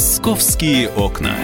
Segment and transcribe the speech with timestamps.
[0.00, 1.36] Московские окна.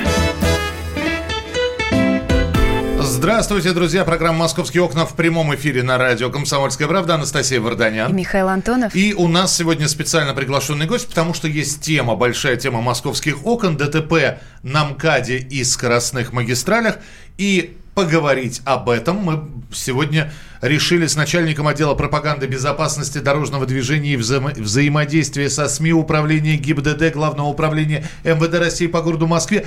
[2.98, 4.02] Здравствуйте, друзья.
[4.02, 7.16] Программа «Московские окна» в прямом эфире на радио «Комсомольская правда».
[7.16, 8.10] Анастасия Варданян.
[8.10, 8.96] И Михаил Антонов.
[8.96, 13.76] И у нас сегодня специально приглашенный гость, потому что есть тема, большая тема московских окон,
[13.76, 16.96] ДТП на МКАДе и скоростных магистралях.
[17.36, 19.16] И поговорить об этом.
[19.16, 25.94] Мы сегодня решили с начальником отдела пропаганды безопасности дорожного движения и вза взаимодействия со СМИ
[25.94, 29.66] Управления ГИБДД Главного управления МВД России по городу Москве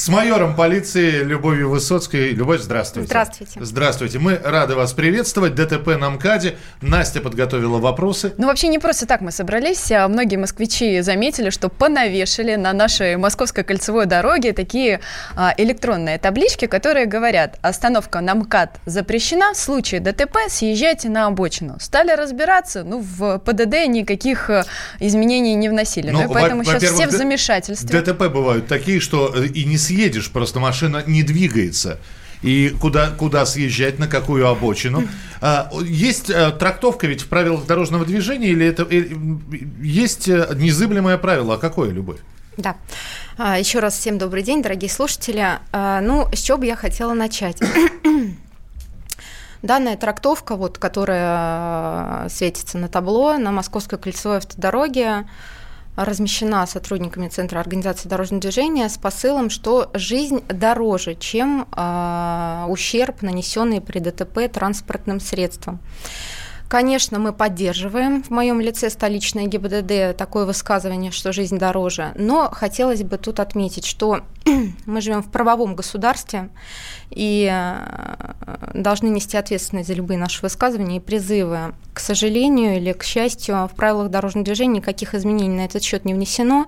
[0.00, 2.30] с майором полиции Любовью Высоцкой.
[2.30, 3.08] Любовь, здравствуйте.
[3.08, 3.60] Здравствуйте.
[3.60, 4.18] Здравствуйте.
[4.18, 5.54] Мы рады вас приветствовать.
[5.54, 6.56] ДТП на МКАДе.
[6.80, 8.32] Настя подготовила вопросы.
[8.38, 9.92] Ну, вообще не просто так мы собрались.
[9.92, 15.00] А многие москвичи заметили, что понавешали на нашей московской кольцевой дороге такие
[15.36, 21.76] а, электронные таблички, которые говорят, остановка на МКАД запрещена, в случае ДТП съезжайте на обочину.
[21.78, 24.64] Стали разбираться, ну, в ПДД никаких э,
[24.98, 26.10] изменений не вносили.
[26.10, 28.00] Ну, ну и поэтому сейчас все в замешательстве.
[28.00, 31.98] ДТП бывают такие, что э, и не съедешь, просто машина не двигается
[32.42, 35.02] и куда, куда съезжать, на какую обочину.
[35.42, 39.16] А, есть а, трактовка ведь в правилах дорожного движения или это или,
[39.82, 41.54] есть э, незыблемое правило?
[41.54, 42.20] А какое, Любовь?
[42.56, 42.76] Да.
[43.36, 45.44] А, еще раз всем добрый день, дорогие слушатели.
[45.72, 47.58] А, ну, с чего бы я хотела начать?
[49.62, 55.26] Данная трактовка, вот, которая светится на табло на Московской кольцевой автодороге,
[56.04, 63.80] размещена сотрудниками Центра организации дорожного движения с посылом, что жизнь дороже, чем э, ущерб, нанесенный
[63.80, 65.80] при ДТП транспортным средством.
[66.70, 73.02] Конечно, мы поддерживаем в моем лице столичное ГИБДД такое высказывание, что жизнь дороже, но хотелось
[73.02, 74.20] бы тут отметить, что
[74.86, 76.48] мы живем в правовом государстве,
[77.10, 78.32] и э,
[78.74, 81.74] должны нести ответственность за любые наши высказывания и призывы.
[81.92, 86.14] К сожалению или к счастью, в правилах дорожного движения никаких изменений на этот счет не
[86.14, 86.66] внесено.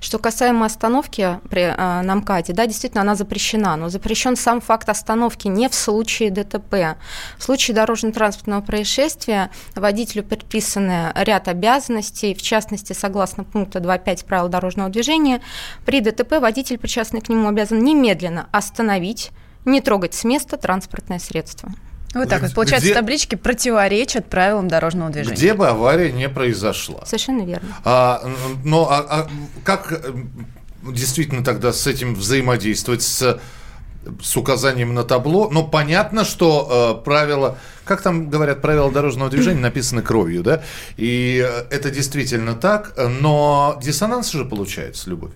[0.00, 4.88] Что касаемо остановки при, э, на МКАДе, да, действительно, она запрещена, но запрещен сам факт
[4.88, 6.96] остановки не в случае ДТП.
[7.36, 9.41] В случае дорожно-транспортного происшествия
[9.74, 15.40] водителю предписаны ряд обязанностей, в частности, согласно пункта 2.5 правил дорожного движения,
[15.84, 19.30] при ДТП водитель, причастный к нему, обязан немедленно остановить
[19.64, 21.72] не трогать с места транспортное средство.
[22.14, 22.52] Вот так вот.
[22.54, 25.34] Получается, где, таблички противоречат правилам дорожного движения.
[25.34, 27.04] Где бы авария не произошла.
[27.06, 27.68] Совершенно верно.
[27.84, 28.22] А,
[28.64, 29.28] но а, а
[29.64, 30.12] как э,
[30.82, 33.40] действительно тогда с этим взаимодействовать, с,
[34.22, 35.48] с указанием на табло?
[35.50, 40.62] Ну, понятно, что э, правила, как там говорят, правила дорожного движения написаны кровью, да?
[40.96, 45.32] И э, это действительно так, но диссонанс же получается, Любовь.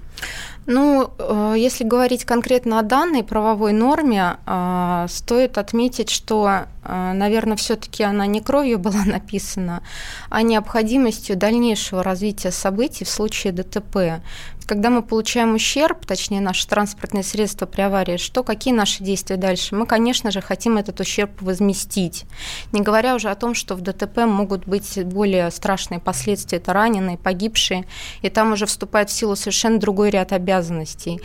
[0.66, 8.02] Ну, э, если говорить конкретно о данной правовой норме, э, стоит отметить, что, наверное, все-таки
[8.02, 9.82] она не кровью была написана,
[10.30, 14.22] а необходимостью дальнейшего развития событий в случае ДТП.
[14.66, 19.76] Когда мы получаем ущерб, точнее, наше транспортное средство при аварии, что, какие наши действия дальше?
[19.76, 22.24] Мы, конечно же, хотим этот ущерб возместить.
[22.72, 27.16] Не говоря уже о том, что в ДТП могут быть более страшные последствия, это раненые,
[27.16, 27.84] погибшие,
[28.22, 31.20] и там уже вступает в силу совершенно другой ряд обязанностей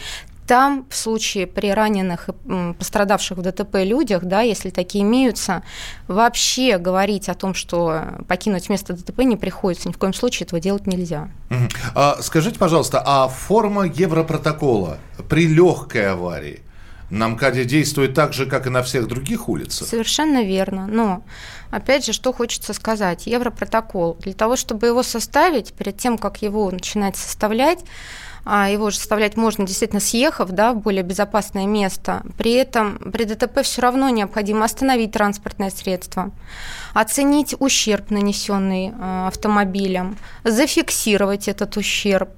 [0.48, 5.64] там в случае при раненых и пострадавших в ДТП людях, да, если такие имеются,
[6.08, 10.60] вообще говорить о том, что покинуть место ДТП не приходится, ни в коем случае этого
[10.60, 11.30] делать нельзя.
[11.50, 11.70] Угу.
[11.96, 14.98] А, скажите, пожалуйста, а форма Европротокола
[15.30, 16.62] при легкой аварии
[17.12, 19.88] на МКАДе действует так же, как и на всех других улицах?
[19.88, 20.88] Совершенно верно.
[20.88, 21.24] Но,
[21.70, 23.28] опять же, что хочется сказать.
[23.28, 24.18] Европротокол.
[24.22, 27.80] Для того, чтобы его составить, перед тем, как его начинать составлять,
[28.46, 32.24] его же составлять можно действительно съехав да, в более безопасное место.
[32.38, 36.32] При этом при ДТП все равно необходимо остановить транспортное средство,
[36.94, 42.30] оценить ущерб, нанесенный а, автомобилем, зафиксировать этот ущерб,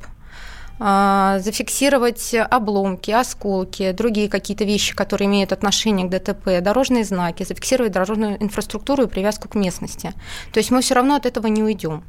[0.79, 7.93] а, зафиксировать обломки, осколки, другие какие-то вещи, которые имеют отношение к ДТП, дорожные знаки, зафиксировать
[7.93, 10.13] дорожную инфраструктуру и привязку к местности.
[10.51, 12.03] То есть мы все равно от этого не уйдем.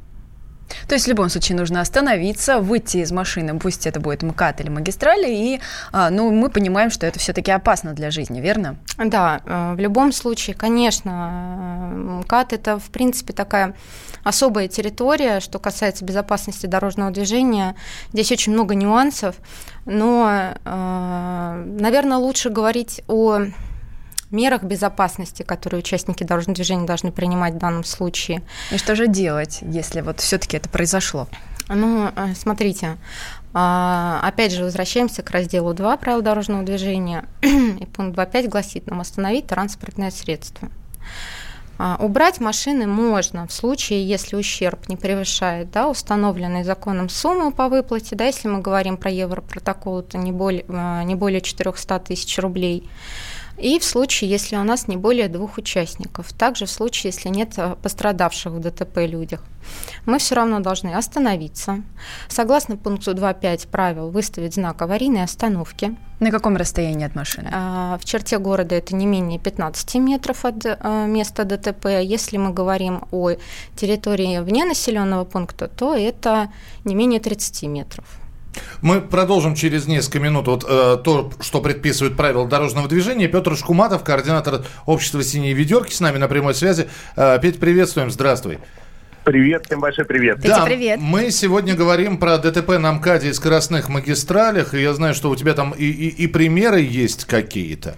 [0.87, 4.69] То есть в любом случае нужно остановиться, выйти из машины, пусть это будет МКАД или
[4.69, 8.77] магистрали, и а, ну, мы понимаем, что это все-таки опасно для жизни, верно?
[8.97, 13.75] Да, э, в любом случае, конечно, МКАД это, в принципе, такая
[14.23, 17.75] особая территория, что касается безопасности дорожного движения.
[18.11, 19.35] Здесь очень много нюансов,
[19.85, 23.45] но, э, наверное, лучше говорить о
[24.31, 28.41] мерах безопасности, которые участники дорожного движения должны принимать в данном случае.
[28.71, 31.27] И что же делать, если вот все-таки это произошло?
[31.67, 32.97] Ну, э, смотрите,
[33.53, 37.25] а, опять же, возвращаемся к разделу 2 правил дорожного движения.
[37.41, 40.69] И пункт 2.5 гласит нам остановить транспортное средство.
[41.77, 47.67] А, убрать машины можно в случае, если ущерб не превышает да, установленной законом сумму по
[47.67, 52.37] выплате, да, если мы говорим про европротокол, это не более, а, не более 400 тысяч
[52.39, 52.89] рублей.
[53.57, 56.33] И в случае, если у нас не более двух участников.
[56.33, 59.43] Также в случае, если нет а, пострадавших в ДТП людях.
[60.05, 61.81] Мы все равно должны остановиться.
[62.27, 65.95] Согласно пункту 2.5 правил, выставить знак аварийной остановки.
[66.19, 67.49] На каком расстоянии от машины?
[67.51, 72.01] А, в черте города это не менее 15 метров от а, места ДТП.
[72.01, 73.31] Если мы говорим о
[73.75, 76.51] территории вне населенного пункта, то это
[76.83, 78.05] не менее 30 метров.
[78.81, 83.27] Мы продолжим через несколько минут вот, э, то, что предписывают правила дорожного движения.
[83.27, 86.87] Петр Шкуматов, координатор общества «Синие ведерки», с нами на прямой связи.
[87.15, 88.59] Э, Петь, приветствуем, здравствуй.
[89.25, 90.39] Привет, всем большой привет.
[90.41, 90.99] Да, привет.
[91.01, 95.35] Мы сегодня говорим про ДТП на МКАДе и скоростных магистралях, и я знаю, что у
[95.35, 97.95] тебя там и, и, и примеры есть какие-то.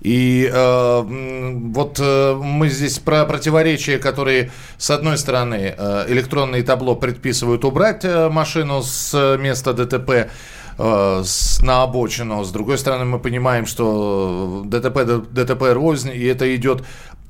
[0.00, 6.96] И э, вот э, мы здесь про противоречия, которые, с одной стороны, э, электронные табло
[6.96, 10.30] предписывают убрать э, машину с места ДТП,
[10.78, 11.22] э,
[11.62, 12.42] на обочину.
[12.42, 16.84] С другой стороны, мы понимаем, что ДТП, ДТП рознь, и это идет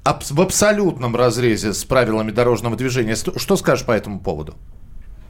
[0.05, 3.14] в абсолютном разрезе с правилами дорожного движения.
[3.14, 4.55] Что скажешь по этому поводу?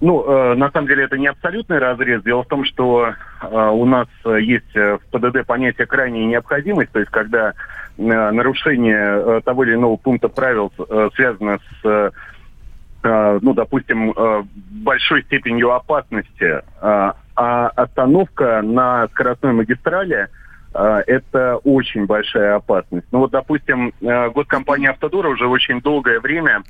[0.01, 2.23] Ну, э, на самом деле это не абсолютный разрез.
[2.23, 3.13] Дело в том, что
[3.43, 7.53] э, у нас есть в ПДД понятие крайней необходимость, то есть когда э,
[7.99, 12.13] нарушение э, того или иного пункта правил э, связано с,
[13.03, 16.63] э, ну, допустим, э, большой степенью опасности, э,
[17.37, 20.29] а остановка на скоростной магистрали–
[20.73, 23.07] это очень большая опасность.
[23.11, 26.63] Ну вот, допустим, э, госкомпания «Автодор» уже очень долгое время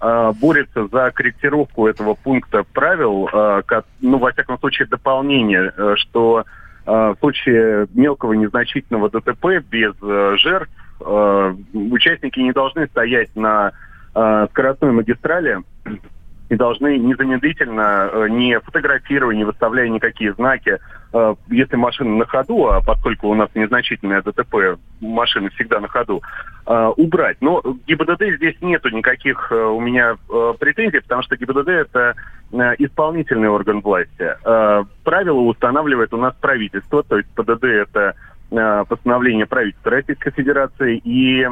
[0.00, 3.62] а, борется за корректировку этого пункта правил, а,
[4.00, 6.44] ну, во всяком случае, дополнение, э, что
[6.86, 13.72] в случае мелкого незначительного ДТП без э, жертв участники не должны стоять на
[14.14, 15.58] скоростной магистрали
[16.48, 20.78] и должны незамедлительно, э, не фотографируя, не выставляя никакие знаки,
[21.12, 26.22] э, если машина на ходу, а поскольку у нас незначительное ДТП, машины всегда на ходу,
[26.66, 27.36] э, убрать.
[27.40, 30.16] Но ГИБДД здесь нету никаких у меня
[30.58, 32.14] претензий, потому что ГИБДД это
[32.78, 34.36] исполнительный орган власти.
[35.04, 38.14] Правила устанавливает у нас правительство, то есть ПДД это
[38.88, 41.00] постановление правительства Российской Федерации.
[41.04, 41.46] И,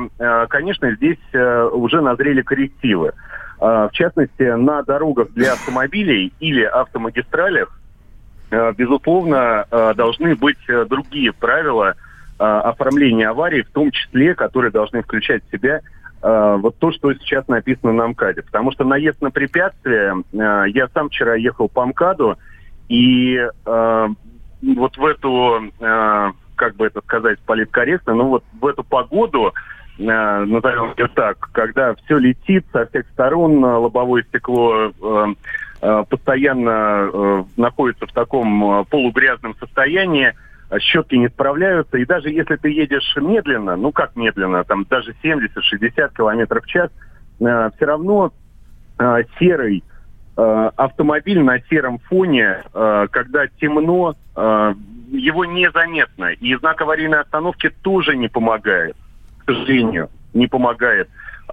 [0.48, 3.12] конечно, здесь уже назрели коррективы.
[3.58, 7.78] А, в частности, на дорогах для автомобилей или автомагистралях,
[8.50, 11.94] а, безусловно, а, должны быть э, другие правила
[12.38, 15.80] оформления аварий, в том числе, которые должны включать в себя
[16.20, 18.42] вот то, что сейчас написано на МКАДе.
[18.42, 22.36] Потому что наезд на препятствия, я сам вчера ехал по МКАДу,
[22.90, 29.54] и вот в эту, как бы это сказать политкорректно, ну вот в эту погоду
[29.98, 34.92] назовем ее так, когда все летит со всех сторон, э, лобовое стекло
[35.82, 40.32] э, постоянно находится в таком полугрязном состоянии,
[40.80, 46.16] щетки не справляются, и даже если ты едешь медленно, ну как медленно, там даже 70-60
[46.16, 46.90] километров в час,
[47.38, 48.32] все равно
[49.38, 49.84] серый
[50.34, 58.96] автомобиль на сером фоне, когда темно, его незаметно, и знак аварийной остановки тоже не помогает
[59.46, 61.08] сожалению, не помогает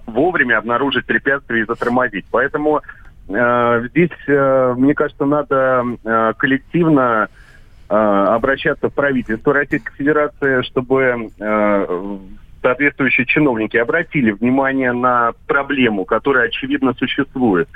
[0.06, 2.26] вовремя обнаружить препятствия и затормозить.
[2.30, 2.82] Поэтому
[3.28, 7.28] э, здесь, э, мне кажется, надо э, коллективно
[7.88, 12.18] э, обращаться в правительство Российской Федерации, чтобы э,
[12.60, 17.68] соответствующие чиновники обратили внимание на проблему, которая очевидно существует,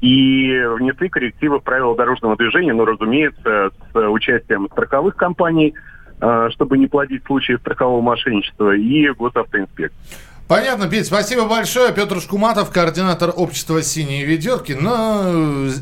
[0.00, 5.74] и внесли коррективы в правила дорожного движения, но, разумеется, с участием страховых компаний–
[6.18, 9.98] чтобы не плодить случаи страхового мошенничества, и госавтоинспекции.
[10.46, 11.90] Понятно, Петь, спасибо большое.
[11.94, 14.72] Петр Шкуматов, координатор общества «Синие ведерки».
[14.72, 15.22] Но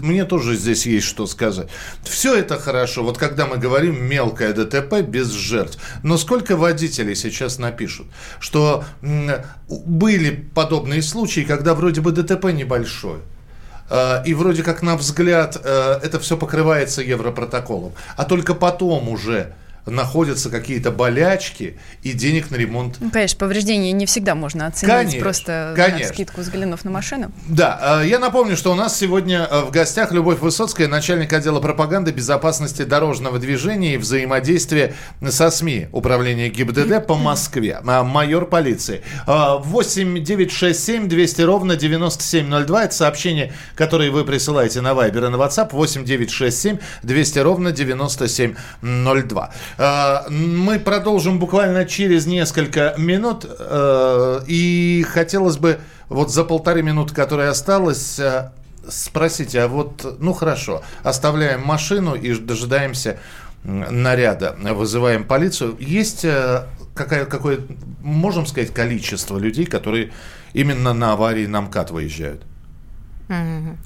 [0.00, 1.68] мне тоже здесь есть что сказать.
[2.04, 5.82] Все это хорошо, вот когда мы говорим мелкое ДТП без жертв.
[6.04, 8.06] Но сколько водителей сейчас напишут,
[8.38, 8.84] что
[9.68, 13.18] были подобные случаи, когда вроде бы ДТП небольшое,
[13.90, 19.54] э, и вроде как на взгляд э, это все покрывается европротоколом, а только потом уже
[19.86, 22.96] находятся какие-то болячки и денег на ремонт.
[23.00, 26.08] Ну, конечно, повреждения не всегда можно оценить, конечно, просто конечно.
[26.08, 27.32] на скидку взглянув на машину.
[27.48, 31.60] Да, э, я напомню, что у нас сегодня э, в гостях Любовь Высоцкая, начальник отдела
[31.60, 34.94] пропаганды безопасности дорожного движения и взаимодействия
[35.28, 39.02] со СМИ Управления ГИБДД по Москве, э, майор полиции.
[39.26, 45.70] 8 967 200 ровно 9702, это сообщение, которое вы присылаете на Вайбер и на WhatsApp,
[45.72, 49.50] 8 967 200 ровно 9702.
[49.78, 53.46] Э, мы продолжим буквально через несколько минут.
[53.48, 58.20] Э, и хотелось бы вот за полторы минуты, которые осталось,
[58.88, 63.18] спросите, а вот, ну хорошо, оставляем машину и дожидаемся
[63.64, 65.76] наряда, вызываем полицию.
[65.78, 66.26] Есть
[66.94, 67.60] какая, какое,
[68.02, 70.12] можем сказать, количество людей, которые
[70.52, 72.42] именно на аварии на МКАД выезжают?
[73.28, 73.76] Mm-hmm.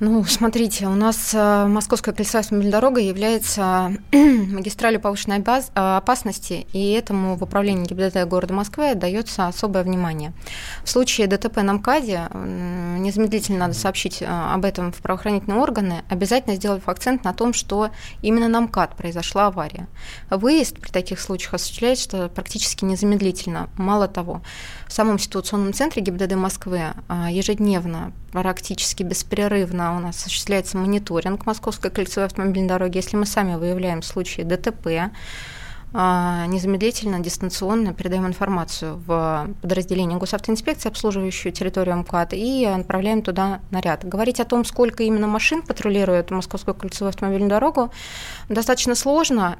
[0.00, 6.92] Ну, смотрите, у нас э, Московская кольцевая автомобильная дорога является магистралью повышенной э, опасности, и
[6.92, 10.32] этому в управлении ГИБДД города Москвы дается особое внимание.
[10.84, 16.54] В случае ДТП на МКАДе незамедлительно надо сообщить э, об этом в правоохранительные органы, обязательно
[16.54, 17.90] сделав акцент на том, что
[18.22, 19.88] именно на МКАД произошла авария.
[20.30, 23.68] Выезд при таких случаях осуществляется практически незамедлительно.
[23.76, 24.42] Мало того,
[24.86, 26.82] в самом ситуационном центре ГИБДД Москвы
[27.28, 32.96] ежедневно, практически беспрерывно у нас осуществляется мониторинг Московской кольцевой автомобильной дороги.
[32.96, 35.12] Если мы сами выявляем случаи ДТП,
[35.94, 44.04] а, незамедлительно, дистанционно передаем информацию в подразделение госавтоинспекции, обслуживающую территорию МКАД, и отправляем туда наряд.
[44.04, 47.90] Говорить о том, сколько именно машин патрулирует Московскую кольцевую автомобильную дорогу,
[48.50, 49.56] достаточно сложно.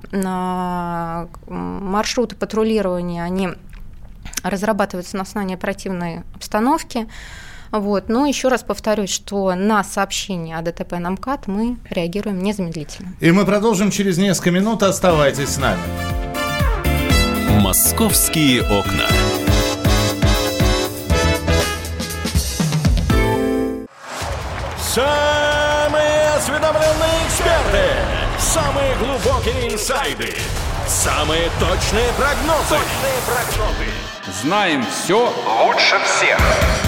[1.47, 3.49] Маршруты патрулирования, они
[4.43, 7.09] разрабатываются на основании оперативной обстановки.
[7.71, 8.09] Вот.
[8.09, 13.15] Но еще раз повторюсь, что на сообщение о ДТП на МКАД мы реагируем незамедлительно.
[13.21, 14.83] И мы продолжим через несколько минут.
[14.83, 15.81] Оставайтесь с нами.
[17.61, 19.05] «Московские окна».
[24.81, 27.85] Самые осведомленные эксперты,
[28.39, 30.35] самые глубокие инсайды,
[30.87, 32.71] самые точные прогнозы.
[32.71, 33.87] Точные прогнозы.
[34.43, 35.33] Знаем все
[35.63, 36.88] лучше всех.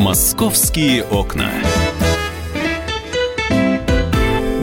[0.00, 1.50] «Московские окна».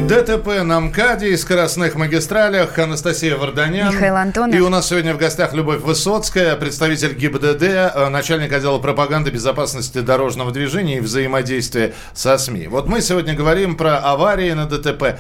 [0.08, 2.80] ДТП на МКАДе и скоростных магистралях.
[2.80, 3.94] Анастасия Варданян.
[3.94, 4.56] Михаил Антонов.
[4.56, 10.00] И у нас сегодня в гостях Любовь Высоцкая, представитель ГИБДД, э, начальник отдела пропаганды безопасности
[10.00, 12.66] дорожного движения и взаимодействия со СМИ.
[12.66, 15.20] Вот мы сегодня говорим про аварии на ДТП.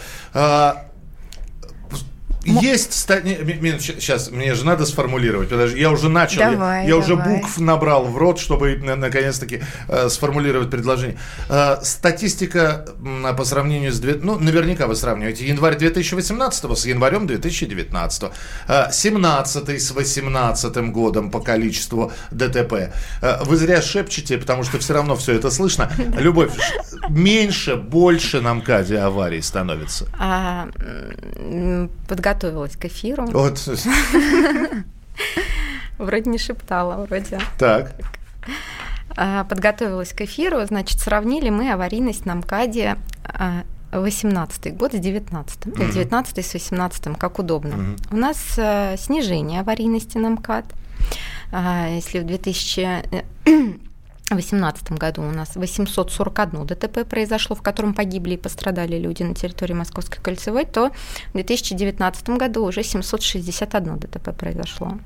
[2.48, 5.50] Есть сейчас мне же надо сформулировать.
[5.50, 6.40] Подожди, я уже начал.
[6.40, 7.04] Давай, я, я давай.
[7.04, 11.18] уже букв набрал в рот, чтобы наконец-таки э, сформулировать предложение.
[11.50, 14.02] Э, статистика э, по сравнению с...
[14.22, 18.32] Ну, наверняка вы сравниваете январь 2018 с январем 2019.
[18.68, 22.94] Э, 17 с 18 годом по количеству ДТП.
[23.22, 25.92] Э, вы зря шепчете, потому что все равно все это слышно.
[26.18, 26.54] Любовь,
[27.10, 30.06] меньше, больше на МКАДе аварий становится.
[30.18, 30.70] А,
[32.08, 33.26] подготовка готовилась к эфиру.
[33.26, 33.60] Вот.
[35.98, 37.40] Вроде не шептала, вроде.
[37.58, 37.96] Так.
[39.16, 42.98] А, подготовилась к эфиру, значит, сравнили мы аварийность на МКАДе
[43.92, 45.92] 18 год с 19 mm-hmm.
[45.92, 47.74] 19 с 18 как удобно.
[47.74, 48.08] Mm-hmm.
[48.12, 50.66] У нас э, снижение аварийности на МКАД.
[51.52, 53.04] А, если в 2000
[54.28, 59.34] в 2018 году у нас 841 ДТП произошло, в котором погибли и пострадали люди на
[59.34, 60.92] территории Московской кольцевой, то
[61.30, 65.00] в 2019 году уже 761 ДТП произошло.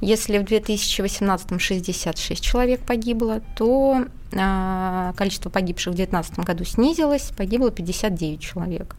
[0.00, 4.04] Если в 2018 66 человек погибло, то
[4.34, 8.96] а, количество погибших в 2019 году снизилось, погибло 59 человек.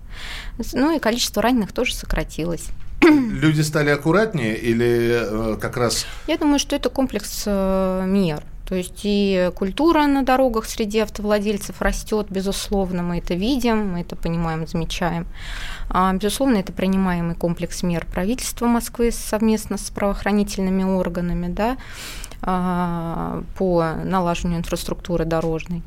[0.74, 2.69] Ну и количество раненых тоже сократилось.
[3.01, 6.05] Люди стали аккуратнее или э, как раз...
[6.25, 8.43] Я думаю, что это комплекс э, мер.
[8.67, 14.17] То есть и культура на дорогах среди автовладельцев растет, безусловно, мы это видим, мы это
[14.17, 15.25] понимаем, замечаем.
[15.89, 21.77] А, безусловно, это принимаемый комплекс мер правительства Москвы совместно с правоохранительными органами да,
[22.41, 25.81] а, по налаживанию инфраструктуры дорожной.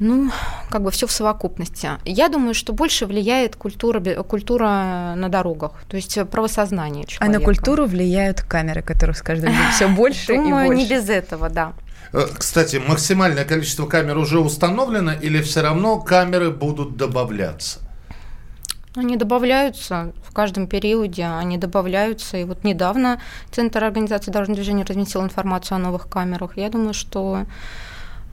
[0.00, 0.30] Ну,
[0.70, 1.90] как бы все в совокупности.
[2.06, 7.36] Я думаю, что больше влияет культура, культура на дорогах, то есть правосознание человека.
[7.36, 10.82] А на культуру влияют камеры, которых с каждым днем все больше Думаю, и больше.
[10.82, 11.74] не без этого, да.
[12.14, 17.80] Э, кстати, максимальное количество камер уже установлено или все равно камеры будут добавляться?
[18.96, 22.38] Они добавляются в каждом периоде, они добавляются.
[22.38, 23.20] И вот недавно
[23.52, 26.56] Центр организации дорожного движения разместил информацию о новых камерах.
[26.56, 27.44] Я думаю, что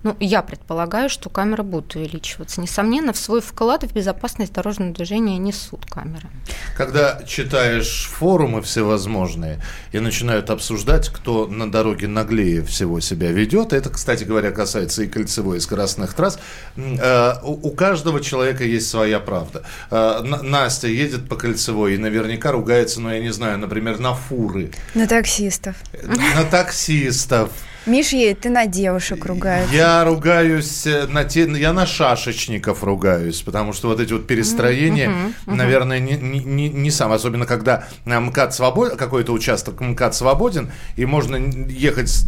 [0.07, 2.61] Ну, я предполагаю, что камеры будут увеличиваться.
[2.61, 6.29] Несомненно, в свой вклад в безопасность дорожного движения несут камеры.
[6.77, 9.61] Когда читаешь форумы всевозможные
[9.91, 15.07] и начинают обсуждать, кто на дороге наглее всего себя ведет, это, кстати говоря, касается и
[15.07, 16.39] кольцевой, и скоростных трасс,
[16.77, 19.63] э, у каждого человека есть своя правда.
[19.91, 24.71] Э, Настя едет по кольцевой и наверняка ругается, ну, я не знаю, например, на фуры.
[24.95, 25.75] На таксистов.
[26.01, 27.49] На таксистов.
[27.87, 29.73] Миш едет, ты на девушек ругаешься.
[29.73, 35.07] Я ругаюсь э, на те, я на шашечников ругаюсь, потому что вот эти вот перестроения,
[35.07, 35.55] mm-hmm, mm-hmm.
[35.55, 41.37] наверное, не, не, не сам, особенно когда МКАД свободен, какой-то участок МКАД свободен, и можно
[41.37, 42.25] ехать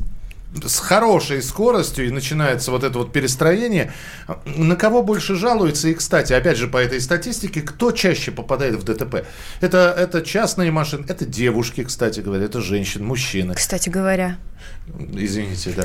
[0.66, 3.94] с хорошей скоростью и начинается вот это вот перестроение.
[4.46, 5.90] На кого больше жалуется?
[5.90, 9.26] И, кстати, опять же, по этой статистике, кто чаще попадает в ДТП?
[9.62, 13.54] Это, это частные машины, это девушки, кстати говоря, это женщины, мужчины.
[13.54, 14.38] Кстати говоря.
[15.14, 15.84] Извините, да.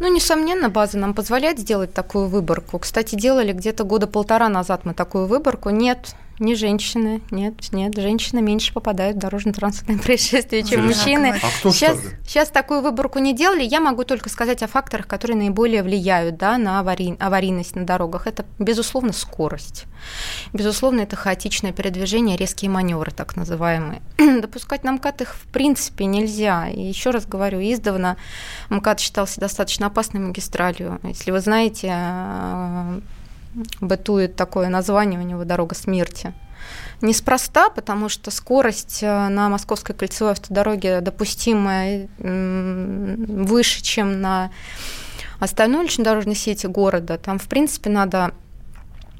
[0.00, 2.78] Ну, несомненно, база нам позволяет сделать такую выборку.
[2.78, 5.70] Кстати, делали где-то года полтора назад мы такую выборку.
[5.70, 11.34] Нет, не женщины, нет, нет, женщины меньше попадают в дорожно-транспортные происшествия, чем мужчины.
[11.42, 13.62] А кто сейчас, сейчас такую выборку не делали.
[13.62, 18.26] Я могу только сказать о факторах, которые наиболее влияют да, на аварий, аварийность на дорогах.
[18.26, 19.86] Это, безусловно, скорость.
[20.52, 24.02] Безусловно, это хаотичное передвижение, резкие маневры, так называемые.
[24.40, 26.68] Допускать на МКАД их в принципе нельзя.
[26.68, 28.16] И еще раз говорю, издавна
[28.70, 31.00] МКАД считался достаточно опасной магистралью.
[31.02, 33.00] Если вы знаете, э,
[33.80, 36.32] бытует такое название у него «Дорога смерти».
[37.00, 44.50] Неспроста, потому что скорость э, на Московской кольцевой автодороге допустимая выше, чем на
[45.38, 47.16] остальной улично-дорожной сети города.
[47.16, 48.32] Там, в принципе, надо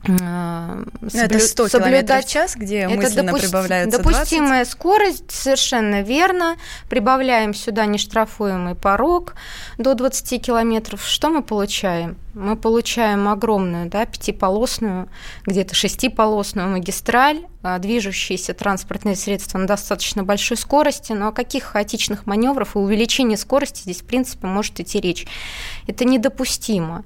[0.03, 0.87] Соблю...
[1.01, 3.43] Ну, это 100 км в час, где это мысленно допу...
[3.43, 4.73] прибавляется Допустимая 20?
[4.73, 6.57] скорость, совершенно верно.
[6.89, 9.35] Прибавляем сюда нештрафуемый порог
[9.77, 11.05] до 20 километров.
[11.05, 12.17] Что мы получаем?
[12.35, 15.09] Мы получаем огромную, да, пятиполосную,
[15.45, 22.27] где-то шестиполосную магистраль, а, движущиеся транспортные средства на достаточно большой скорости, но о каких хаотичных
[22.27, 25.27] маневрах и увеличении скорости здесь, в принципе, может идти речь?
[25.89, 27.03] Это недопустимо.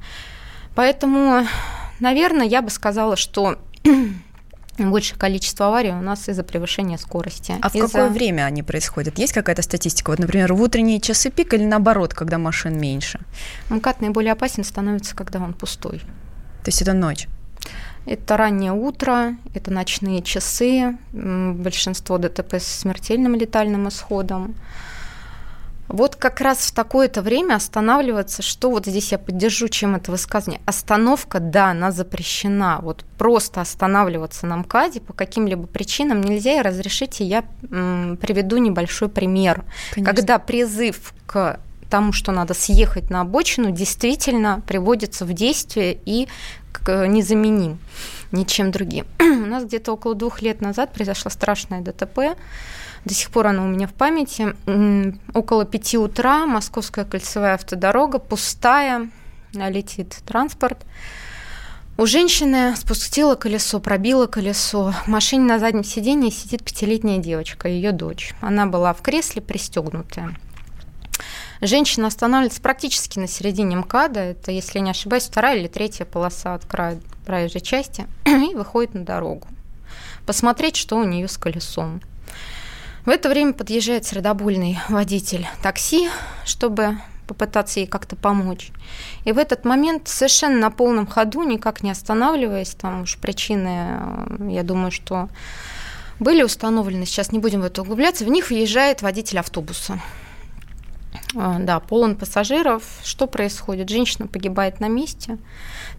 [0.75, 1.47] Поэтому
[2.03, 3.59] Наверное, я бы сказала, что
[4.79, 7.55] большее количество аварий у нас из-за превышения скорости.
[7.63, 9.21] А в какое время они происходят?
[9.21, 10.11] Есть какая-то статистика?
[10.11, 13.21] Вот, например, в утренние часы пик или наоборот, когда машин меньше?
[13.71, 16.01] МКАД наиболее опасен становится, когда он пустой.
[16.65, 17.29] То есть это ночь?
[18.05, 24.57] Это раннее утро, это ночные часы, большинство ДТП с смертельным летальным исходом.
[25.89, 30.61] Вот как раз в такое-то время останавливаться, что вот здесь я поддержу, чем это высказывание.
[30.65, 32.79] Остановка, да, она запрещена.
[32.83, 36.59] Вот просто останавливаться на МКАДе по каким-либо причинам нельзя.
[36.59, 39.65] И разрешите, я м, приведу небольшой пример.
[39.93, 40.15] Конечно.
[40.15, 46.27] Когда призыв к тому, что надо съехать на обочину, действительно приводится в действие и
[46.87, 47.79] незаменим
[48.33, 49.07] ничем другим.
[49.21, 52.37] У нас где-то около двух лет назад произошло страшное ДТП
[53.05, 54.55] до сих пор она у меня в памяти.
[55.35, 59.11] Около пяти утра Московская кольцевая автодорога пустая,
[59.53, 60.85] летит транспорт.
[61.99, 64.95] У женщины спустило колесо, пробило колесо.
[65.05, 68.35] В машине на заднем сиденье сидит пятилетняя девочка, ее дочь.
[68.41, 70.35] Она была в кресле пристегнутая.
[71.61, 76.65] Женщина останавливается практически на середине МКАДа, это, если не ошибаюсь, вторая или третья полоса от
[76.65, 79.47] края проезжей части, и выходит на дорогу.
[80.27, 82.01] Посмотреть, что у нее с колесом.
[83.05, 86.09] В это время подъезжает средобольный водитель такси,
[86.45, 88.71] чтобы попытаться ей как-то помочь.
[89.25, 93.99] И в этот момент совершенно на полном ходу, никак не останавливаясь, там уж причины,
[94.39, 95.29] э, я думаю, что
[96.21, 99.99] были установлены, сейчас не будем в это углубляться, в них въезжает водитель автобуса.
[101.35, 102.85] А, да, полон пассажиров.
[103.03, 103.89] Что происходит?
[103.89, 105.39] Женщина погибает на месте.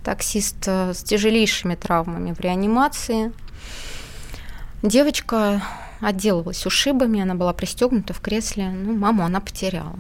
[0.04, 3.34] Таксист э, с тяжелейшими травмами в реанимации.
[4.82, 5.62] Девочка
[6.06, 8.70] отделалась ушибами, она была пристегнута в кресле.
[8.70, 10.00] Ну, маму она потеряла.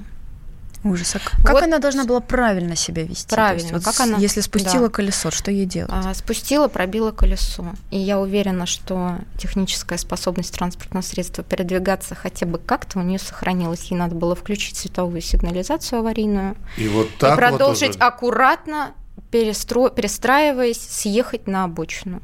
[0.83, 1.15] Ужас.
[1.15, 3.29] А как вот она должна была правильно себя вести?
[3.29, 3.75] Правильно.
[3.75, 4.93] есть, как она, если спустила да.
[4.93, 5.91] колесо, что ей делать?
[5.93, 7.65] А, спустила, пробила колесо.
[7.89, 13.83] И я уверена, что техническая способность транспортного средства передвигаться хотя бы как-то у нее сохранилась.
[13.91, 16.55] Ей надо было включить световую сигнализацию аварийную.
[16.77, 18.05] И вот так и продолжить вот уже...
[18.05, 18.91] аккуратно,
[19.31, 19.87] перестро...
[19.89, 22.21] перестраиваясь, съехать на обочину.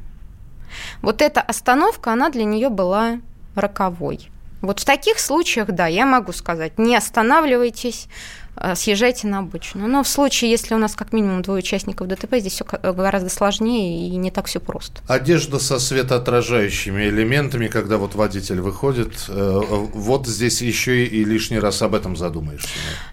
[1.00, 3.20] Вот эта остановка, она для нее была
[3.54, 4.30] роковой.
[4.62, 8.08] Вот в таких случаях, да, я могу сказать, не останавливайтесь,
[8.56, 9.88] э, съезжайте на обочину.
[9.88, 14.08] Но в случае, если у нас как минимум двое участников ДТП, здесь все гораздо сложнее
[14.08, 15.00] и не так все просто.
[15.08, 19.60] Одежда со светоотражающими элементами, когда вот водитель выходит, э,
[19.94, 22.68] вот здесь еще и лишний раз об этом задумаешься.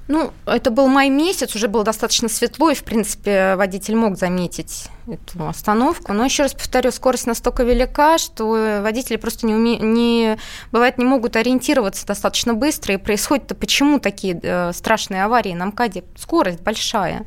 [0.09, 4.89] Ну, это был май месяц, уже было достаточно светло, и, в принципе, водитель мог заметить
[5.07, 6.13] эту остановку.
[6.13, 9.77] Но еще раз повторю, скорость настолько велика, что водители просто не, уме...
[9.77, 10.37] не
[10.71, 16.03] бывает не могут ориентироваться достаточно быстро, и происходят-то почему такие э, страшные аварии на МКАДе?
[16.17, 17.25] Скорость большая.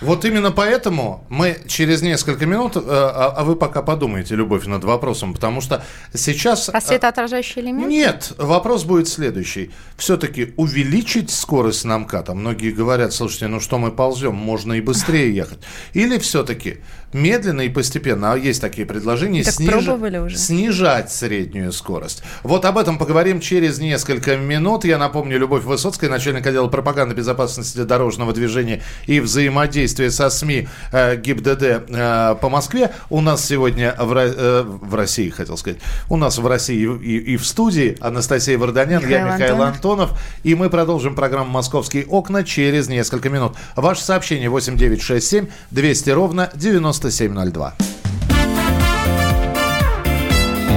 [0.00, 4.84] Вот именно поэтому мы через несколько минут, э, а, а вы пока подумайте, Любовь, над
[4.84, 5.84] вопросом, потому что
[6.14, 6.68] сейчас...
[6.68, 7.88] А светоотражающий элемент?
[7.88, 9.70] Нет, вопрос будет следующий.
[9.96, 12.34] Все-таки увеличить скорость на МКАДа?
[12.34, 15.58] Многие говорят, слушайте, ну что мы ползем, можно и быстрее ехать.
[15.94, 16.78] Или все-таки
[17.12, 19.88] медленно и постепенно, а есть такие предложения, так сниж...
[19.88, 20.36] уже.
[20.36, 22.22] снижать среднюю скорость.
[22.42, 24.84] Вот об этом поговорим через несколько минут.
[24.84, 31.16] Я напомню, Любовь Высоцкая, начальник отдела пропаганды безопасности дорожного движения и взаимодействия со СМИ э,
[31.16, 32.92] ГИБДД э, по Москве.
[33.10, 37.36] У нас сегодня в, э, в России, хотел сказать, у нас в России и, и
[37.36, 39.76] в студии Анастасия Варданян, Михаил я Михаил Антонов.
[39.76, 40.20] Антонов.
[40.42, 43.54] И мы продолжим программу «Московские окна» через несколько минут.
[43.76, 47.74] Ваше сообщение 8967 200 ровно 90 9702.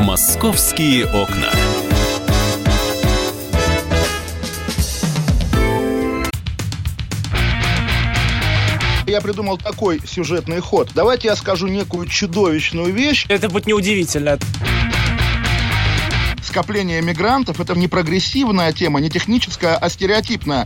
[0.03, 1.49] Московские окна.
[9.07, 10.89] Я придумал такой сюжетный ход.
[10.95, 13.25] Давайте я скажу некую чудовищную вещь.
[13.27, 14.38] Это будет неудивительно
[16.51, 20.65] скопление мигрантов– это не прогрессивная тема, не техническая, а стереотипная.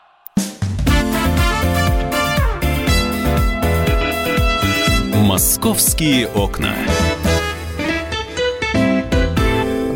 [5.31, 6.75] Московские окна.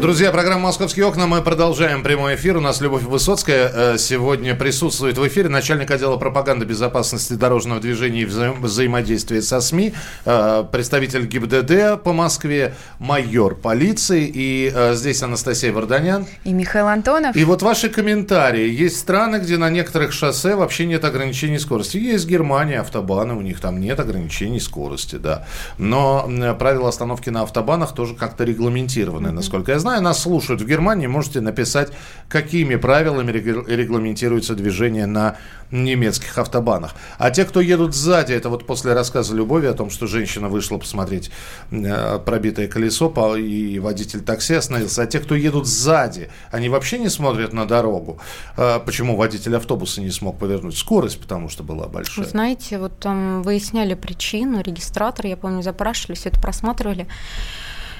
[0.05, 1.25] Друзья, программа «Московские окна».
[1.25, 2.57] Мы продолжаем прямой эфир.
[2.57, 5.49] У нас Любовь Высоцкая э, сегодня присутствует в эфире.
[5.49, 9.95] Начальник отдела пропаганды безопасности дорожного движения и вза взаимодействия со СМИ.
[10.25, 12.75] Э, представитель ГИБДД по Москве.
[12.99, 14.31] Майор полиции.
[14.31, 16.27] И э, здесь Анастасия Варданян.
[16.43, 17.35] И Михаил Антонов.
[17.35, 18.69] И вот ваши комментарии.
[18.69, 21.97] Есть страны, где на некоторых шоссе вообще нет ограничений скорости.
[21.97, 23.33] Есть Германия, автобаны.
[23.33, 25.47] У них там нет ограничений скорости, да.
[25.79, 30.65] Но правила остановки на автобанах тоже как-то регламентированы, насколько я знаю знаю, нас слушают в
[30.65, 31.91] Германии, можете написать,
[32.27, 35.37] какими правилами регламентируется движение на
[35.71, 36.95] немецких автобанах.
[37.17, 40.77] А те, кто едут сзади, это вот после рассказа Любови о том, что женщина вышла
[40.77, 41.31] посмотреть
[41.71, 45.01] э, пробитое колесо, и водитель такси остановился.
[45.01, 48.19] А те, кто едут сзади, они вообще не смотрят на дорогу.
[48.57, 50.77] Э, почему водитель автобуса не смог повернуть?
[50.77, 52.25] Скорость, потому что была большая.
[52.25, 57.07] Вы знаете, вот там выясняли причину, регистратор, я помню, запрашивали, все это просматривали.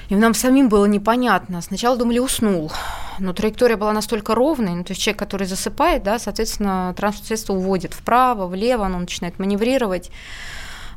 [0.08, 1.60] И нам самим было непонятно.
[1.62, 2.70] Сначала думали, уснул.
[3.18, 7.54] Но траектория была настолько ровной, ну, то есть человек, который засыпает, да, соответственно, транспортное средство
[7.54, 10.10] уводит вправо, влево, оно начинает маневрировать.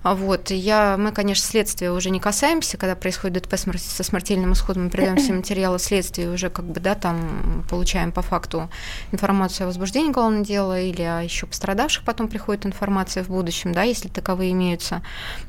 [0.02, 0.52] А вот.
[0.52, 5.18] Я, мы, конечно, следствия уже не касаемся, когда происходит ДТП со смертельным исходом, мы передаем
[5.18, 8.70] все материалы следствия, уже как бы, да, там получаем по факту
[9.12, 13.84] информацию о возбуждении уголовного дела или о еще пострадавших, потом приходит информация в будущем, да,
[13.84, 15.02] если таковые имеются.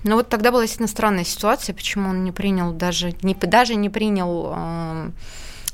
[0.02, 3.88] Но вот тогда была действительно странная ситуация, почему он не принял даже, не, даже не
[3.88, 5.10] принял э,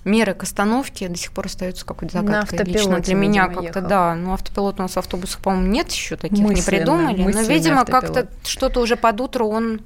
[0.07, 2.65] меры к остановке до сих пор остаются какой-то загадкой.
[2.65, 4.15] Лично для меня как-то, да.
[4.15, 7.33] Ну, автопилот у нас в автобусах, по-моему, нет еще таких, мысленно, не придумали.
[7.33, 9.81] Но, видимо, как-то что-то уже под утро он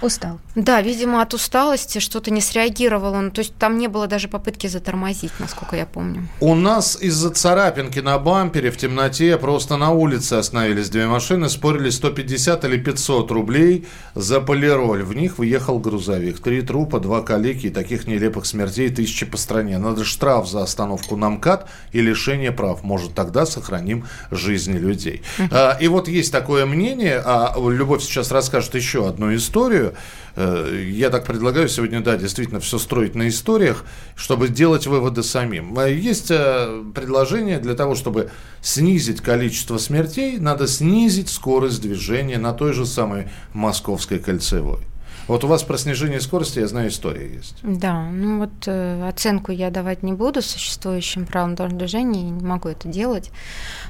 [0.00, 0.38] Устал.
[0.54, 3.30] Да, видимо, от усталости что-то не среагировал он.
[3.30, 6.28] То есть там не было даже попытки затормозить, насколько я помню.
[6.40, 11.90] У нас из-за царапинки на бампере в темноте просто на улице остановились две машины, спорили
[11.90, 15.02] 150 или 500 рублей за полироль.
[15.02, 16.40] В них выехал грузовик.
[16.40, 19.78] Три трупа, два калеки и таких нелепых смертей тысячи по стране.
[19.78, 22.84] Надо штраф за остановку на МКАД и лишение прав.
[22.84, 25.22] Может, тогда сохраним жизни людей.
[25.38, 25.76] Uh-huh.
[25.80, 29.87] И вот есть такое мнение, а Любовь сейчас расскажет еще одну историю,
[30.36, 33.84] Э, я так предлагаю сегодня, да, действительно все строить на историях,
[34.16, 35.78] чтобы делать выводы самим.
[35.78, 42.52] Э, есть э, предложение для того, чтобы снизить количество смертей, надо снизить скорость движения на
[42.52, 44.80] той же самой Московской кольцевой.
[45.28, 47.58] Вот у вас про снижение скорости, я знаю, история есть.
[47.62, 52.70] Да, ну вот э, оценку я давать не буду существующим правилам дорожного движения, не могу
[52.70, 53.30] это делать.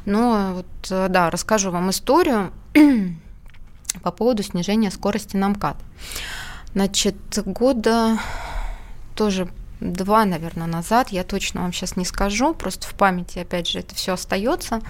[0.05, 2.51] Но вот, э, да, расскажу вам историю
[3.99, 5.77] по поводу снижения скорости на МКАД.
[6.75, 8.19] Значит, года
[9.15, 9.49] тоже
[9.81, 13.95] два, наверное, назад, я точно вам сейчас не скажу, просто в памяти, опять же, это
[13.95, 14.81] все остается.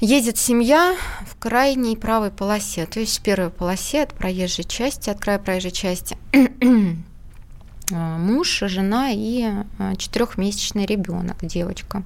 [0.00, 5.20] Едет семья в крайней правой полосе, то есть в первой полосе от проезжей части, от
[5.20, 6.16] края проезжей части.
[7.90, 9.44] Муж, жена и
[9.78, 12.02] а, четырехмесячный ребенок, девочка.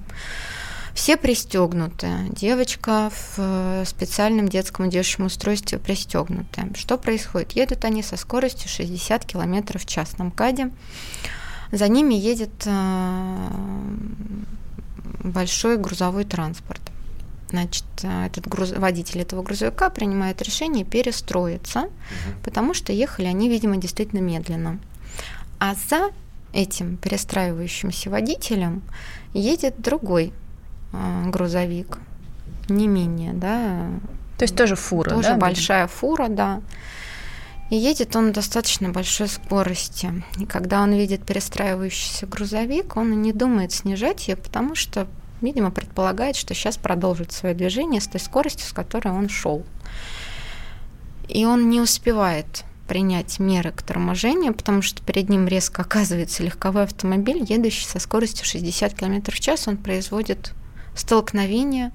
[0.95, 2.07] Все пристегнуты.
[2.29, 6.69] Девочка в э, специальном детском одежном устройстве пристегнутая.
[6.73, 7.51] Что происходит?
[7.51, 10.71] Едут они со скоростью 60 км в час на МКАДе.
[11.73, 13.47] За ними едет э,
[15.19, 16.81] большой грузовой транспорт.
[17.49, 18.71] Значит, э, этот груз...
[18.71, 21.91] водитель этого грузовика принимает решение перестроиться, угу.
[22.41, 24.79] потому что ехали они, видимо, действительно медленно.
[25.59, 26.11] А за
[26.53, 28.81] этим перестраивающимся водителем
[29.33, 30.31] едет другой
[31.27, 31.97] грузовик,
[32.69, 33.87] не менее, да.
[34.37, 35.37] То есть тоже фура, тоже да?
[35.37, 36.61] большая фура, да.
[37.69, 40.23] И едет он достаточно большой скорости.
[40.39, 45.07] И когда он видит перестраивающийся грузовик, он не думает снижать ее, потому что,
[45.41, 49.63] видимо, предполагает, что сейчас продолжит свое движение с той скоростью, с которой он шел.
[51.27, 56.83] И он не успевает принять меры к торможению, потому что перед ним резко оказывается легковой
[56.83, 59.67] автомобиль, едущий со скоростью 60 км в час.
[59.67, 60.53] Он производит
[60.95, 61.91] столкновение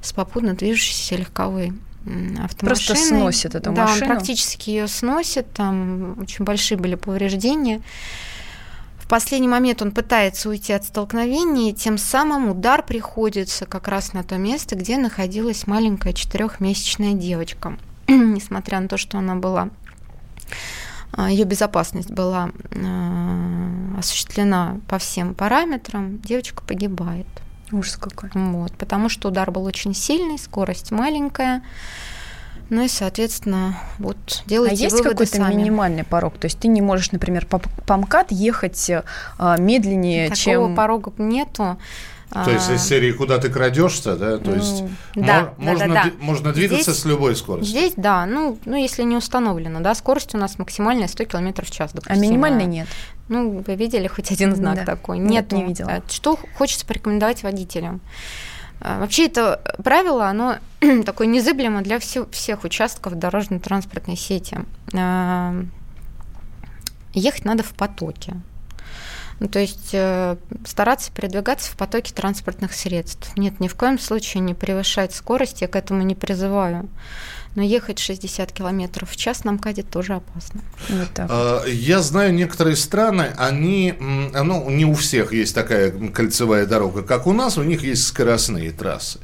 [0.00, 1.72] с попутно движущейся легковой
[2.42, 2.56] автомашиной.
[2.60, 4.00] Просто сносит эту да, машину?
[4.00, 7.82] Да, он практически ее сносит, там очень большие были повреждения.
[8.98, 14.12] В последний момент он пытается уйти от столкновения, и тем самым удар приходится как раз
[14.12, 17.78] на то место, где находилась маленькая четырехмесячная девочка.
[18.08, 19.70] Несмотря на то, что она была
[21.12, 27.26] а, ее безопасность была а, осуществлена по всем параметрам, девочка погибает.
[27.72, 28.30] Ужас какой.
[28.32, 31.62] Вот, потому что удар был очень сильный, скорость маленькая.
[32.70, 35.54] Ну и, соответственно, вот делайте А есть какой-то сами.
[35.54, 36.38] минимальный порог?
[36.38, 38.90] То есть ты не можешь, например, по, по МКАД ехать
[39.38, 40.76] а, медленнее, Такого чем...
[40.76, 41.78] порога нету.
[42.30, 44.36] То есть из серии «Куда ты крадешься», да?
[44.38, 44.82] То есть
[45.16, 47.70] А, да, мо- можно, да, да, можно двигаться Здесь- с любой скоростью.
[47.78, 51.70] Здесь, да, ну, ну, если не установлено, да, скорость у нас максимальная 100 км в
[51.70, 52.20] час, А допустим.
[52.20, 52.86] минимальной нет.
[53.28, 54.84] Ну, вы видели хоть один знак Да.
[54.84, 55.18] такой?
[55.18, 55.88] Нет, Нет, не видела.
[55.88, 58.00] Э, Что хочется порекомендовать водителям?
[58.80, 60.56] А, Вообще это правило, оно
[61.06, 64.58] такое незыблемо для всё- всех участков дорожно-транспортной сети.
[64.94, 65.54] А,
[67.14, 68.34] Ехать надо в потоке.
[69.40, 73.36] Ну, то есть э, стараться передвигаться в потоке транспортных средств.
[73.36, 76.88] Нет, ни в коем случае не превышать скорость, я к этому не призываю.
[77.54, 80.60] Но ехать 60 километров в час на МКАДе тоже опасно.
[80.88, 81.08] Вот.
[81.16, 87.26] А, Я знаю некоторые страны, они, ну, не у всех есть такая кольцевая дорога, как
[87.26, 89.20] у нас, у них есть скоростные трассы.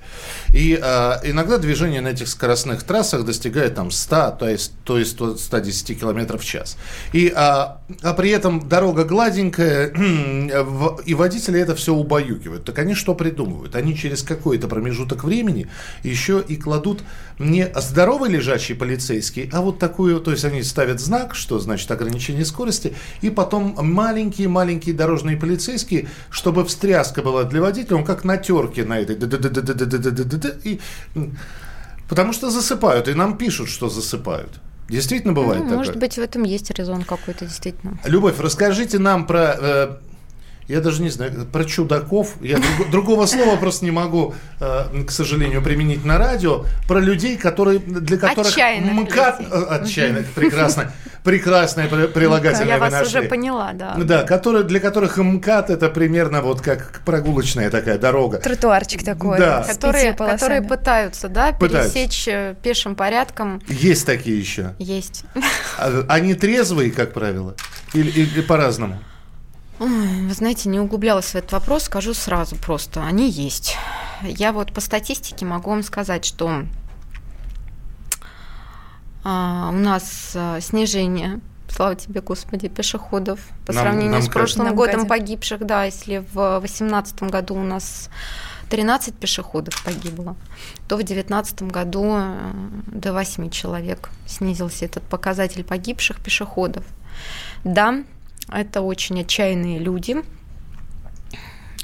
[0.52, 5.12] И а, иногда движение на этих скоростных трассах достигает там 100, то есть, то есть
[5.12, 6.76] 110 километров в час.
[7.12, 9.88] И, а, а при этом дорога гладенькая,
[11.06, 12.64] и водители это все убаюкивают.
[12.64, 13.76] Так они что придумывают?
[13.76, 15.68] Они через какой-то промежуток времени
[16.02, 17.02] еще и кладут
[17.38, 17.66] не
[18.14, 22.94] здоровый лежачий полицейский, а вот такую, то есть они ставят знак, что значит ограничение скорости,
[23.22, 29.00] и потом маленькие-маленькие дорожные полицейские, чтобы встряска была для водителя, он как на терке на
[29.00, 29.16] этой
[32.08, 34.60] Потому что засыпают, и нам пишут, что засыпают.
[34.88, 35.78] Действительно бывает ну, такое?
[35.78, 37.98] Может быть, в этом есть резон какой-то, действительно.
[38.04, 39.96] Любовь, расскажите нам про э,
[40.68, 42.34] я даже не знаю, про чудаков.
[42.40, 46.64] Я друг- другого слова просто не могу, э, к сожалению, применить на радио.
[46.88, 49.40] Про людей, которые, для которых Отчаянных МКАД...
[49.40, 50.92] э, Отчаянных, прекрасно.
[51.22, 53.20] Прекрасное при- прилагательное Я вы вас нашли.
[53.20, 53.94] уже поняла, да.
[53.96, 58.38] Да, которые, для которых МКАД это примерно вот как прогулочная такая дорога.
[58.38, 59.38] Тротуарчик такой.
[59.38, 59.62] Да.
[59.64, 61.94] Которые, которые пытаются, да, Пытаются.
[61.94, 63.62] пересечь э, пешим порядком.
[63.68, 64.74] Есть такие еще.
[64.78, 65.24] Есть.
[65.78, 67.54] А- Они трезвые, как правило?
[67.94, 68.98] Или, или по-разному?
[69.80, 73.04] Ой, Вы знаете, не углублялась в этот вопрос, скажу сразу просто.
[73.04, 73.76] Они есть.
[74.22, 76.64] Я вот по статистике могу вам сказать, что
[79.24, 84.66] а, у нас а, снижение, слава тебе, Господи, пешеходов по Нам- сравнению нам с прошлым
[84.66, 85.66] Нам годом погибших.
[85.66, 88.10] Да, если в 2018 году у нас
[88.70, 90.36] 13 пешеходов погибло,
[90.88, 92.52] то в 2019 году э,
[92.86, 96.84] до 8 человек снизился этот показатель погибших пешеходов.
[97.64, 98.04] Да,
[98.52, 100.16] это очень отчаянные люди.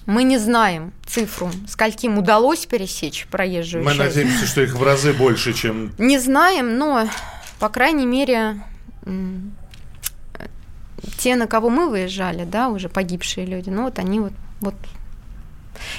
[0.07, 4.16] Мы не знаем цифру, скольким удалось пересечь проезжую Мы часть.
[4.16, 7.09] надеемся, что их в разы больше, чем Не знаем, но,
[7.59, 8.61] по крайней мере,
[11.18, 14.75] те, на кого мы выезжали, да, уже погибшие люди, ну вот они вот, вот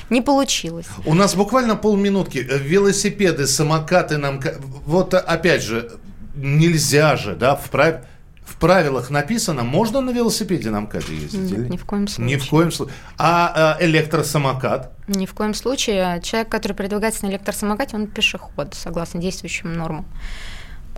[0.10, 0.88] не получилось.
[1.06, 2.39] У нас буквально полминутки.
[2.39, 4.41] Велосипеды, самокаты нам...
[4.86, 5.91] Вот опять же,
[6.36, 8.02] нельзя же, да, в прав...
[8.51, 11.51] В правилах написано, можно на велосипеде на МКАДе ездить?
[11.51, 11.69] Нет, или?
[11.69, 12.35] ни в коем случае.
[12.35, 12.95] Ни в коем случае.
[13.17, 14.91] А, а электросамокат?
[15.07, 16.19] Ни в коем случае.
[16.21, 20.05] Человек, который передвигается на электросамокате, он пешеход, согласно действующим нормам.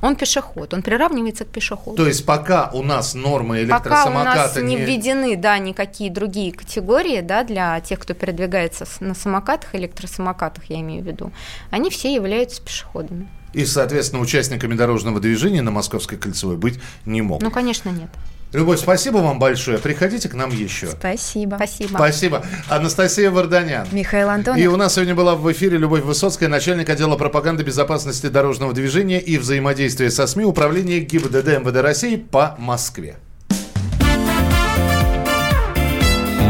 [0.01, 1.95] Он пешеход, он приравнивается к пешеходу.
[1.95, 6.11] То есть пока у нас нормы электросамоката Пока у нас не не введены, да, никакие
[6.11, 11.31] другие категории, да, для тех, кто передвигается на самокатах, электросамокатах, я имею в виду,
[11.69, 13.29] они все являются пешеходами.
[13.53, 17.43] И, соответственно, участниками дорожного движения на Московской кольцевой быть не могут.
[17.43, 18.09] Ну, конечно, нет.
[18.53, 19.79] Любовь, спасибо вам большое.
[19.79, 20.87] Приходите к нам еще.
[20.87, 21.55] Спасибо.
[21.55, 21.95] Спасибо.
[21.95, 22.45] Спасибо.
[22.69, 23.87] Анастасия Варданян.
[23.91, 24.59] Михаил Антонов.
[24.59, 29.19] И у нас сегодня была в эфире Любовь Высоцкая, начальник отдела пропаганды безопасности дорожного движения
[29.19, 33.17] и взаимодействия со СМИ Управления ГИБДД МВД России по Москве.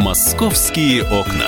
[0.01, 1.47] «Московские окна».